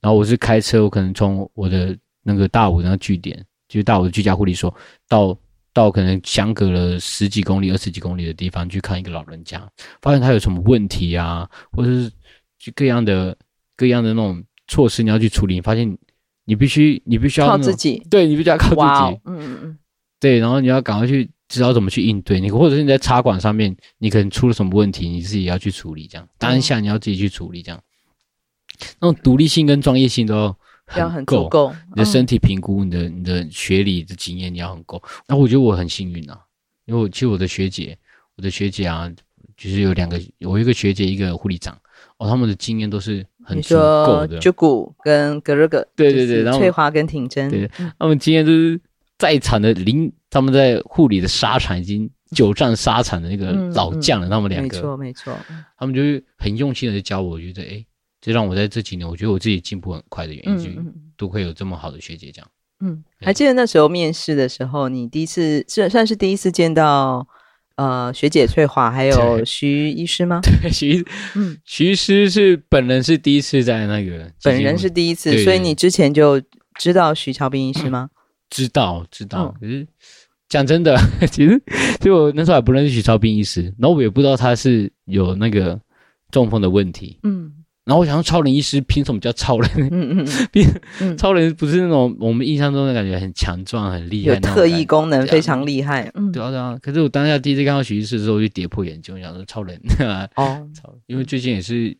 [0.00, 3.36] 然后我是开车，我可能从我的那个大武那个据点，
[3.68, 4.74] 就是大武的居家护理所
[5.08, 5.36] 到。
[5.74, 9.66] 到可能相隔了十几公里、二十几公里的地方去看一个老人家，
[10.02, 12.12] 发现他有什么问题啊，或者是
[12.58, 13.34] 就各样的
[13.82, 15.54] 各样的那种措施，你要去处理。
[15.54, 15.98] 你发现
[16.44, 19.78] 你必须你必须要靠自己，对你必须要靠自己嗯嗯嗯，
[20.20, 30.56] 对，然后你要赶快去知道怎么去应对你，或者是你在插管上面，你可能出了什么问题，你自己要去处理，这样当下你要自己去处理，这样、嗯、那种独立性跟专业性都。
[30.96, 35.02] 要很足够，你的身体评估，你的你的学历的经验，你要很够。
[35.26, 36.38] 那我觉得我很幸运啊，
[36.84, 37.96] 因为我其实我的学姐，
[38.36, 39.10] 我的学姐啊，
[39.56, 41.74] 就是有两个，我一个学姐，一个护理长，
[42.18, 44.38] 哦，他们的经验都是很足够的。
[44.38, 48.80] 就古跟格瑞格，对对对，然后翠华跟挺真，对，他们今天就是
[49.18, 55.36] 在场的零，他们在护理的沙场已经久战沙场的那个老将了，他们两个，没错没错，
[55.78, 57.84] 他们就是很用心的教我，我觉得哎。
[58.24, 60.70] 这让我在这几年，我觉得我自己进步很快的原因，就
[61.16, 62.48] 都会有这么好的学姐这样。
[62.78, 67.26] 嗯，还记得那时候面试的时候，你第一次算算是第一次见到
[67.76, 70.40] 呃学姐翠华还有徐医师吗？
[70.62, 71.04] 对，徐
[71.34, 76.40] 嗯徐医师是本人是第一次在那个，本人是第一次，所以你之前就
[76.78, 78.10] 知道徐超斌医师吗？
[78.50, 79.86] 知 道知道，可是
[80.48, 80.96] 讲真的，
[81.30, 81.60] 其实
[82.00, 85.80] 就我那时候还不认识徐超斌医师，然后我也不知道他是有那个
[86.30, 87.18] 中风的问题。
[87.22, 87.52] 嗯。
[87.84, 89.70] 然后我想说，超人医师凭什么叫超人？
[89.90, 90.28] 嗯嗯
[91.00, 96.08] 嗯，超人不是那种我们印象中的感觉很强壮、很厉害，有特异功能，非常厉害。
[96.14, 96.78] 嗯，对啊对啊。
[96.80, 99.80] 可是我当下第一次看到徐医师的时候，我就跌破眼镜，我想说超人。
[100.36, 101.96] 哦，超，因为最近也是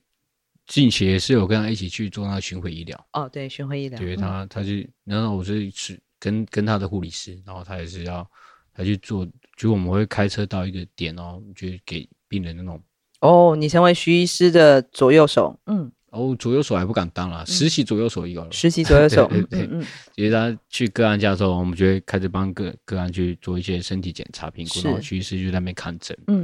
[0.69, 3.07] 近期也是有跟他一起去做那个巡回医疗。
[3.13, 3.99] 哦，对，巡回医疗。
[3.99, 4.71] 对他，他就
[5.05, 8.25] 然后我是是跟跟他的护理师，然后他也是要
[8.73, 12.81] 他去做，就我们会开车到一个点哦，就给病人那种。
[13.23, 26.43] 哦，你成为徐医师的左右手，嗯，哦，左右手还不敢当了，实习左右手一个了，实习左右手， 对对对，其实他去个案家的时候，我们就会开始帮个个案去做一些身体检查评估，然后徐医师就在那边看诊，嗯，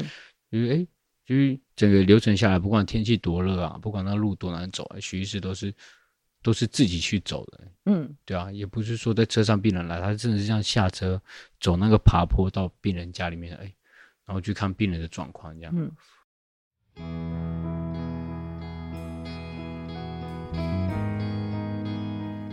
[0.53, 0.87] 就是哎，
[1.27, 5.75] 就是整个流程下来，不管天气多热啊，不管那路多难走啊，徐医师都是
[6.45, 11.21] 都是自己去走的，嗯，对啊，也不是说在车上病人来，他真的是这样下车
[11.61, 13.65] 走那个爬坡到病人家里面，哎，
[14.25, 15.91] 然后去看病人的状况这样，嗯。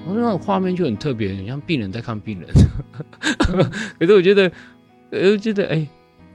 [0.08, 2.50] 我说那种画面就很特别，很像病人在看病人。
[4.00, 4.52] 可是我觉得，
[5.12, 5.90] 我觉得哎、欸，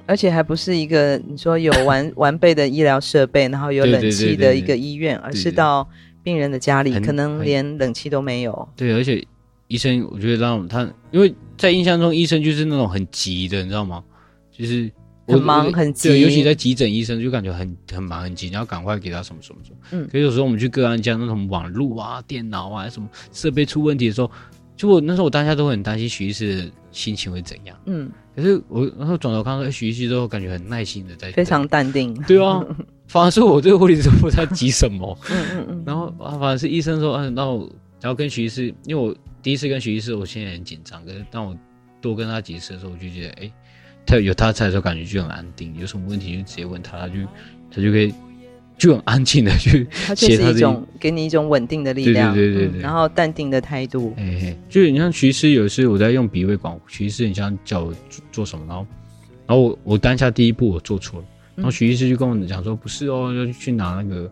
[0.07, 5.89] 而且还不是一个你说有完完备的医疗设备，然后有冷气的一个医院，而是到
[6.23, 8.69] 病人的家里，可能连冷气都没有。
[8.77, 9.25] 对，而且
[9.69, 14.03] 医生，我觉得让他，因为在印象中，医生就是那种很急的，你知道吗？
[14.51, 14.91] 就是。
[15.33, 19.77] 很忙很急，对，尤其在急诊，医生就感觉很很忙很急，你要赶快给他什么什么什么。
[19.93, 24.31] 嗯，可是有时候我们去个案家那种网络啊、电脑啊什么设备出问题的时候，
[24.77, 27.77] 就我那时候我当下都会很担心徐医师的心情会怎样。
[27.87, 32.15] 嗯，可是我然后转头看到徐医师之后，感觉很耐心的在，非常淡定。
[32.27, 32.65] 对啊，
[33.07, 35.19] 反而是我这个护理师不知道急什么。
[35.31, 35.83] 嗯嗯嗯。
[35.87, 41.05] 然后啊，反而是医生说，嗯，那我然后跟徐医师，因为我第一次跟徐医师，我现在很紧张。
[41.05, 41.57] 可是当我
[42.01, 43.53] 多跟他几次的时候，我就觉得，哎。
[44.07, 45.73] 他有他在的时候，感觉就很安定。
[45.79, 47.15] 有什么问题就直接问他，他就
[47.71, 48.13] 他就可以
[48.77, 49.89] 就很安静的去写。
[50.07, 54.13] 他就是一种给你一种稳定的力量，对对对对，对、嗯，然后淡定的态度。
[54.17, 58.87] 哎嘿，就是你像徐医师，有时我在用鼻胃管，徐医师你想叫我做，做什么，然后
[59.47, 64.31] 然后我我当下第一步我做错了，然后徐医师就跟我讲说，不是哦，要去拿那个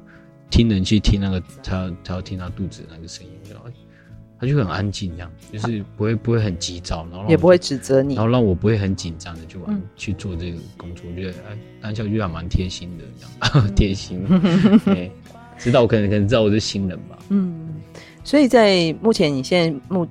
[0.51, 3.38] 听人器，听那个他他要听他肚子那个声音，就。
[4.41, 11.05] 他就很安静，这样就是不会不会很急躁，然后也不会指责你，然后让我不会很紧张的就往去做这个工作。
[11.11, 14.25] 我觉得哎，当下我觉得还蛮贴心的，这样 贴心。
[14.87, 15.11] 对，
[15.59, 17.19] 知道我可能可能知道我是新人吧。
[17.31, 17.75] 嗯，
[18.23, 20.07] 所以在目前你现在目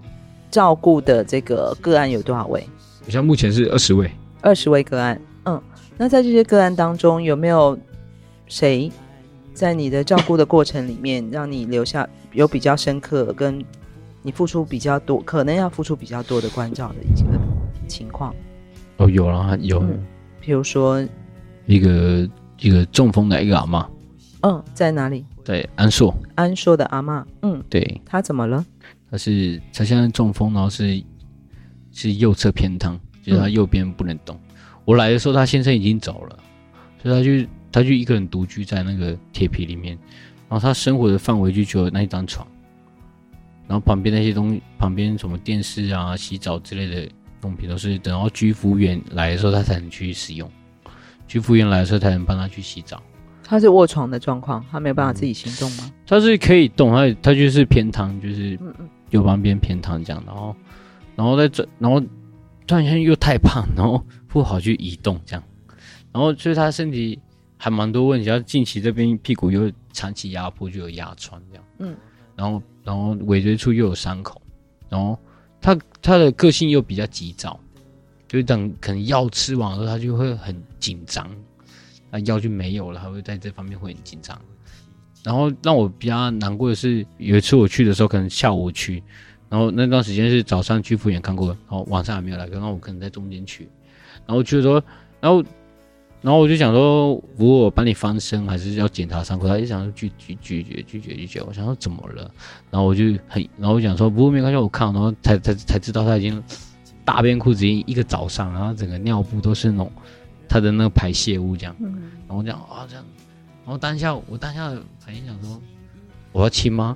[0.52, 2.62] 照顾的这个个案有多少位？
[3.06, 4.12] 我现在目前是二十位，
[4.42, 5.18] 二十位个案。
[5.46, 5.62] 嗯，
[5.98, 7.80] 那在这些个案当中，有没有
[8.48, 8.92] 谁
[9.54, 13.64] 在你的照顾的过程里面，让你留下有比较深刻跟？
[14.28, 17.40] 你付出比较多，可能要付出比较多的关照的一个
[17.88, 18.36] 情况。
[18.98, 19.80] 哦，有啊，有。
[19.80, 19.98] 嗯，
[20.42, 21.02] 比如说，
[21.66, 23.88] 一个一个中风的一个阿嬷。
[24.42, 25.24] 嗯，在哪里？
[25.46, 26.14] 在安硕。
[26.36, 27.24] 安硕的阿嬷。
[27.42, 28.02] 嗯，对。
[28.06, 28.66] 他怎么了？
[29.10, 31.02] 他是他现在中风，然后是
[31.94, 34.36] 是右侧偏瘫，就是他右边不能动。
[34.36, 34.56] 嗯。
[34.84, 36.38] 我来的时候，他先生已经走了，
[37.02, 39.98] 所以他就他就一个人独居在那个铁皮里面，
[40.50, 42.46] 然后他生活的范围就只有那一张床，
[43.68, 47.12] 然后旁边那些东西，旁边什么电视啊、洗澡之类的
[47.44, 50.50] 用品都是等到居服员来的时候他才能去使用，
[51.28, 53.02] 居服员来的时候才能帮他去洗澡。
[53.44, 55.86] 他是卧床的状况，他没有办法自己行动吗？
[55.88, 58.60] 嗯、他是可以动，他他就是偏躺，就是
[59.10, 60.56] 右旁边偏躺这样，然后
[61.16, 62.00] 然后再转，然后
[62.66, 65.44] 突然间又太胖，然后不好去移动这样，
[66.12, 67.18] 然后所以他身体
[67.58, 71.96] 还蛮多问题，他近期这边屁股又长期压迫，就有压疮这样，嗯，
[72.36, 74.42] 然后然后尾椎处又有伤口，
[74.88, 75.20] 然后
[75.60, 77.60] 他他的个性又比较急躁，
[78.30, 81.30] 就等可能药吃完了，他就会很紧张。
[82.10, 84.40] 那药就没有了，还会在这方面会很紧张。
[85.22, 89.04] 然后让我比较难过的是，有一次我去的时候，可能下午去，
[89.50, 93.68] 然后那段时间是早上去复原看过，然后晚上还没有来，刚刚我可能在中间去，
[94.26, 94.82] 然后就说，
[95.20, 95.44] 然后，
[96.22, 102.30] 然后我就想说，如果我帮你翻身，还是要检查伤口，他就想说拒拒拒绝拒绝拒绝，我想说怎么了？
[102.70, 106.44] 然后我就很，然后我想说，不过没关系，我看，然后才才才知道他已经
[107.06, 109.92] 大便裤子已经一个早上，然后整个尿布都是那种。
[110.50, 111.76] 他的那个排泄物这样，
[112.26, 113.04] 然后这样啊这样，
[113.66, 115.62] 然后当下我当下反应想说，
[116.32, 116.96] 我要亲吗？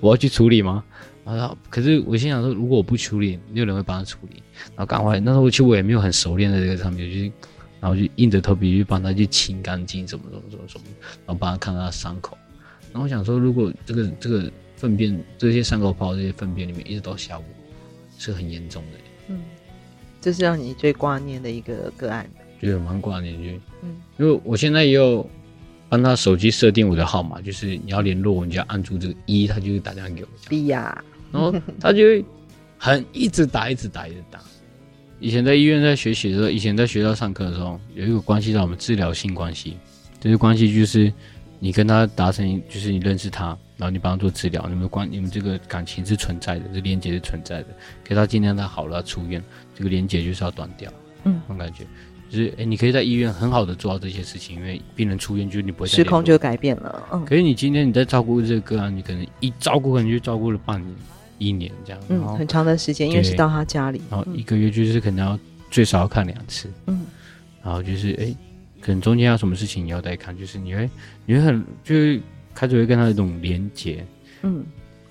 [0.00, 0.82] 我要去处理吗？
[1.24, 4.42] 然后可是我心想说，如果我不处理，没有人会帮他处理。
[4.74, 7.32] 然后赶快，那时候其实我也没有很熟练的这个上面，就是
[7.82, 10.84] 然后就硬着头皮去帮他去清干净什么什么什么什么，
[11.26, 12.38] 然后帮他看他的伤口。
[12.92, 17.42] 然后我想说，如果这个这个粪便这些伤口泡这些粪便里面一直到下午，
[18.16, 18.98] 是很严重的。
[19.26, 19.42] 嗯。
[20.20, 22.24] 这是让你最挂念的一个个案，
[22.60, 23.50] 觉得蛮挂念就。
[23.82, 25.28] 嗯，因为我现在也有
[25.88, 30.28] 帮他手机设定我的号码，就是你要联络我，你就要按住这个一，他就会打电话给我。
[30.48, 32.24] B 呀，然后他就会
[32.78, 34.38] 很一直打，一直打，一直打。
[35.22, 39.76] 以前在医院在学习的时候，以前在学校上课的时候，有一个关系到我们治疗性关系，
[40.20, 41.12] 这个关系就是
[41.60, 43.56] 你跟他达成，就是你认识他。
[43.76, 47.68] 然后你帮他做治疗，你们关你们这个感情是存在的，这连接是存在的。
[48.04, 49.42] 给他今天他好了出院，
[49.76, 50.92] 这个连接就是要断掉。
[51.22, 51.84] 嗯，那种感觉
[52.28, 57.02] 就是，哎，你可以在医院很好的做到这些事情，因为病人出院就你不会时空就改变了。
[57.12, 60.94] 嗯，可是你今天你在照顾这个个案，你可能一照顾可能就照顾了半年、
[61.42, 65.38] 一年这样，嗯，很长的时间，因为是到他家里，然后一个月就是可能要
[65.70, 66.70] 最少要看两次。
[66.86, 67.06] 嗯，
[67.62, 68.34] 然后就是哎，
[68.80, 70.88] 可能中间要什么事情你要再看，就是你会
[71.26, 72.20] 你会很就是。
[72.54, 74.04] 开始会跟他一种连接，
[74.42, 74.62] 嗯，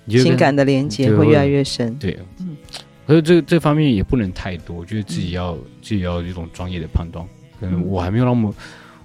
[0.08, 2.56] 情感的连接会越来越深，对，嗯，
[3.04, 7.26] 可是这这方面也不能太多，我觉得自己要、嗯、自己要有一种专业的判断，
[7.58, 8.54] 可能我还没有那么，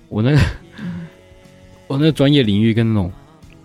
[0.08, 0.40] 我那个，
[0.80, 1.08] 嗯、
[1.90, 3.12] 我那个专业领域跟那种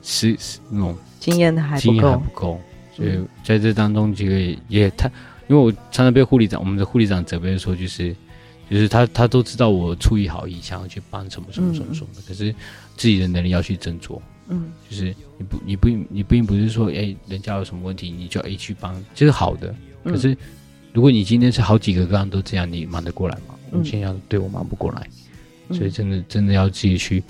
[0.01, 0.35] 是
[0.71, 2.59] 那种经验的还经验还不够，
[3.03, 5.09] 所以在这当中这个也他，
[5.49, 8.15] 因为我常常被护理长，我们的护理长责备说，就是
[8.71, 12.55] 就是他他都知道我出于好意想要去帮什么什么什么什么的，嗯、可是
[12.97, 14.21] 自己的能力要去斟酌。
[14.49, 19.75] 嗯，就是你不你不你并不是说哎、欸，人家有什么问题你就 A 去帮，这是好的。
[20.05, 20.37] 可是
[20.93, 23.55] 如果你今天是好几个个案都这样，你忙得过来吗？
[23.71, 25.09] 我现在对我忙不过来，
[25.71, 27.23] 所以真的真的要自己去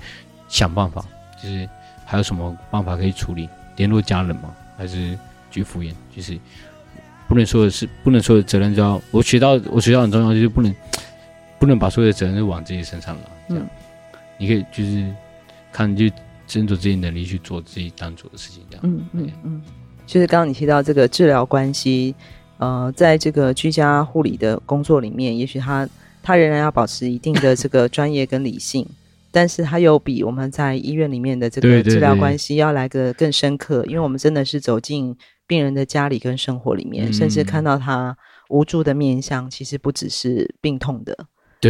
[0.48, 1.04] 想办法。
[1.40, 1.68] 就是
[2.04, 3.48] 还有什么办法可以处理？
[3.76, 4.54] 联络家人吗？
[4.76, 5.16] 还是
[5.52, 5.92] 去敷衍？
[6.14, 6.36] 就是
[7.28, 10.74] 不能说的是不能说的责任，就要我学到我学到很重要，就是不能
[11.58, 13.22] 不能把所有的责任都往自己身上拿。
[13.48, 13.66] 这样，
[14.38, 15.14] 你可以就是
[15.70, 16.06] 看就。
[16.48, 18.82] 斟酌自己能力去做自己当做的事情，这样。
[18.84, 19.62] 嗯嗯嗯，
[20.06, 22.14] 就是刚刚你提到这个治疗关系，
[22.58, 25.88] 呃，在这个居家护理的工作里面，也许他
[26.22, 28.86] 他仍然要保持一定的这个专业跟理性，
[29.32, 35.16] 但是他又比我们在医院里面的这个治疗关系要来个更深刻，因为我们真的是走进
[35.52, 38.16] 病人的家里跟生活里面，嗯、甚至看到他
[38.48, 41.14] 无助的面相，其实不只是病痛的，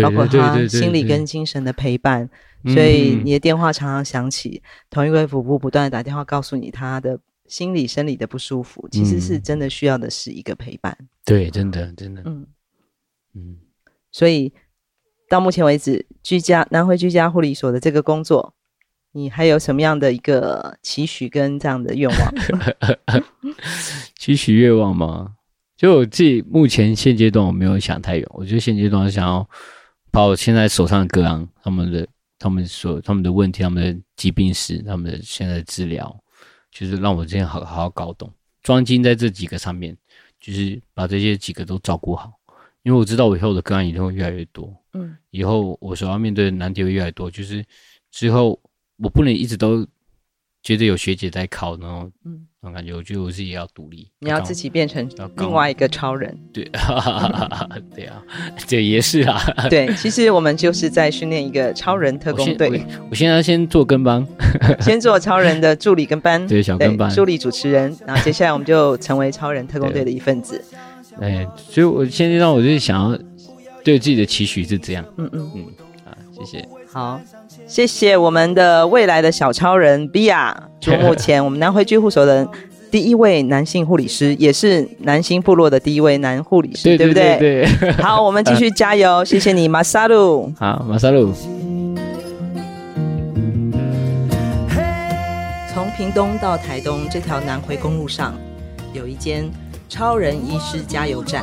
[0.01, 2.31] 包括他心理跟精神的陪伴。
[2.66, 7.18] 所以你的电话常常响起，同一位服务不断的打电话告诉你他的
[7.49, 10.97] 心理生理的不舒服，其实是真的需要的是一个陪伴。
[11.25, 12.47] 对，真的，真的，嗯
[13.35, 13.57] 嗯。
[14.12, 14.53] 所以
[15.29, 18.55] 到目前为止，居家南回居家护理所的这个工作，
[19.12, 23.23] 你还有什么样的一个期许跟这样的愿望？
[24.19, 25.35] 期许愿望吗？
[25.77, 29.48] 就我自己目前现阶段我没有想太远，我觉得现阶段想要
[30.10, 32.06] 把我现在手上的个案他们的。
[32.38, 36.13] 他们所他们的问题，他们的疾病史，他们的现在的治疗，
[36.73, 38.29] 就是让我这样好好好搞懂，
[38.65, 39.96] 专精在这几个上面，
[40.40, 42.33] 就是把这些几个都照顾好。
[42.83, 47.65] 因为我知道我以后的个案一定会越来越多，嗯，以后我所要面对的难题会越来越多，就是
[48.10, 48.58] 之后
[49.03, 49.87] 我不能一直都
[50.63, 56.38] 觉得有学姐在考，然后嗯，那种感觉，我觉得我自己也要独立，你要自己变成另外一个超人。
[56.53, 56.63] 对，
[57.96, 58.23] 对啊，
[58.69, 59.42] 这也是啊。
[59.69, 62.69] 对，其实我们就是在训练一个超人特工队。
[63.00, 64.25] 我，我现在先做跟班，
[64.81, 70.65] 先做超人的助理跟班， 对，小跟班，助理主持人，然后接下来我们就成为超人特工队的一份子。
[71.21, 73.19] 哎，所以我现在让我就是想要
[73.83, 75.05] 对自己的期许是这样。
[75.17, 75.67] 嗯嗯嗯，
[76.05, 76.69] 啊，谢谢。
[76.93, 77.19] 好，
[77.67, 82.47] 谢谢我们的未来的小超人 Bia， 祝目前我们南回居护所的
[82.90, 87.38] 第一位男性护理师，也是南星部落的第一位男护理师，对，对不对？
[87.38, 87.93] 对。
[87.93, 90.53] 好，我们继续加油， 谢谢你，马萨鲁。
[90.59, 91.33] 好，马萨鲁。
[95.73, 98.35] 从屏东到台东这条南回公路上，
[98.93, 99.51] 有一间
[99.88, 101.43] 超人医师加油站，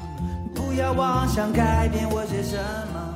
[0.61, 2.57] 不要妄想改变我些什
[2.93, 3.10] 么。